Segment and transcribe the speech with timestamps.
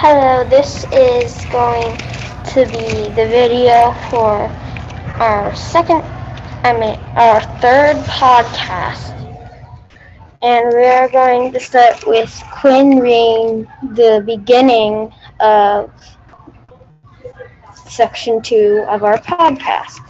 [0.00, 1.98] Hello, this is going
[2.52, 4.52] to be the video for
[5.18, 6.04] our second,
[6.64, 9.12] I mean, our third podcast.
[10.42, 15.90] And we are going to start with Quinn reading the beginning of
[17.86, 20.07] section two of our podcast.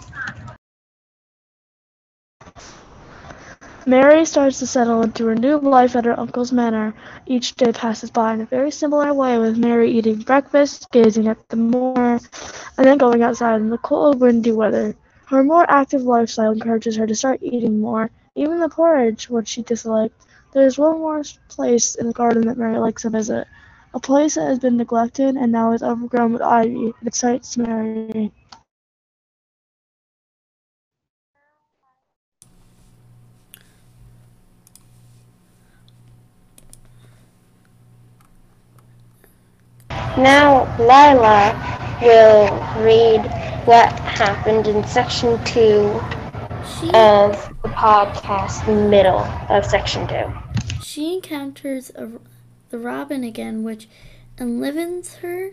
[3.88, 6.92] Mary starts to settle into her new life at her uncle's manor.
[7.24, 11.48] Each day passes by in a very similar way, with Mary eating breakfast, gazing at
[11.48, 12.20] the moor,
[12.76, 14.94] and then going outside in the cold, windy weather.
[15.28, 19.62] Her more active lifestyle encourages her to start eating more, even the porridge, which she
[19.62, 20.20] disliked.
[20.52, 23.46] There is one more place in the garden that Mary likes to visit,
[23.94, 26.88] a place that has been neglected and now is overgrown with ivy.
[26.88, 28.32] It excites Mary.
[40.18, 41.54] Now Lila
[42.02, 42.48] will
[42.84, 43.20] read
[43.66, 46.00] what happened in section two
[46.66, 50.26] She, of the podcast, middle of section two.
[50.82, 52.10] she encounters a,
[52.70, 53.88] the robin again, which
[54.40, 55.52] enlivens her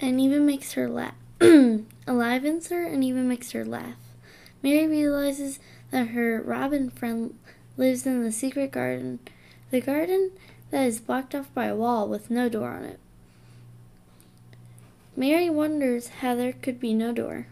[0.00, 1.12] and even makes her laugh.
[1.42, 3.98] enlivens her and even makes her laugh.
[4.62, 5.58] Mary realizes
[5.90, 7.38] that her robin friend
[7.76, 9.18] lives in the secret garden,
[9.70, 10.30] the garden
[10.70, 12.98] that is blocked off by a wall with no door on it.
[15.18, 17.46] Mary wonders how there could be no door,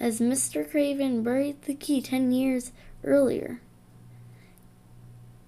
[0.00, 0.68] as Mr.
[0.68, 2.72] Craven buried the key ten years
[3.04, 3.60] earlier.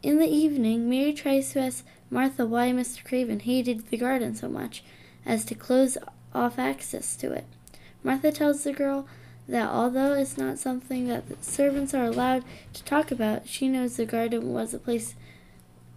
[0.00, 3.04] In the evening, Mary tries to ask Martha why Mr.
[3.04, 4.84] Craven hated the garden so much
[5.26, 5.98] as to close
[6.32, 7.46] off access to it.
[8.04, 9.08] Martha tells the girl
[9.48, 13.96] that although it's not something that the servants are allowed to talk about, she knows
[13.96, 15.16] the garden was a place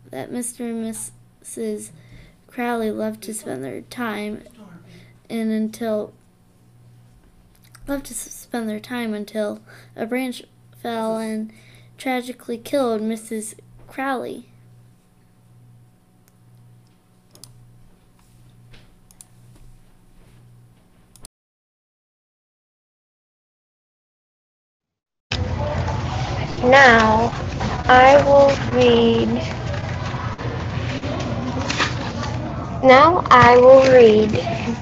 [0.09, 0.61] that Mr.
[0.61, 1.91] and Mrs.
[2.47, 4.42] Crowley loved to spend their time
[5.33, 6.14] and until
[7.88, 9.60] loved to spend their time until
[9.95, 10.44] a branch
[10.77, 11.52] fell and
[11.98, 13.55] tragically killed Mrs.
[13.88, 14.45] Crowley.
[26.61, 27.32] Now
[27.89, 29.62] I will read.
[32.83, 34.30] Now I will read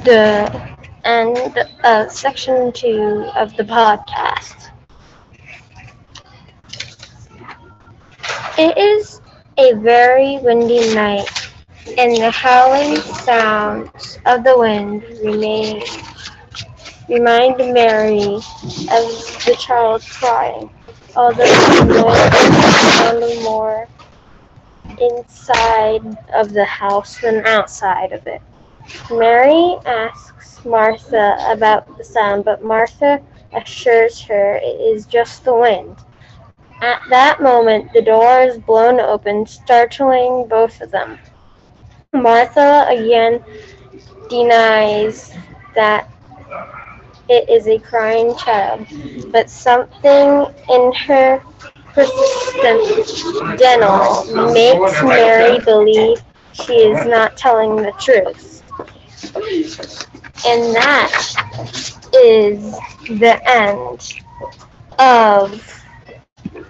[0.04, 0.76] the
[1.06, 4.70] end of section two of the podcast.
[8.58, 9.22] It is
[9.58, 11.30] a very windy night,
[11.98, 15.82] and the howling sounds of the wind remain
[17.10, 19.06] remind Mary of
[19.46, 20.70] the child crying
[21.16, 21.86] although the
[23.20, 23.88] noise more
[25.02, 28.42] inside of the house than outside of it.
[29.12, 33.20] Mary asks Martha about the sound, but Martha
[33.54, 35.98] assures her it is just the wind.
[36.82, 41.20] At that moment, the door is blown open, startling both of them.
[42.14, 43.44] Martha again
[44.30, 45.34] denies
[45.76, 46.08] that
[47.30, 48.86] it is a crying child,
[49.32, 51.42] but something in her
[53.58, 56.18] dental makes Mary believe
[56.54, 58.64] she is not telling the truth.
[60.46, 61.12] And that
[62.14, 62.72] is
[63.20, 64.14] the end
[65.00, 65.81] of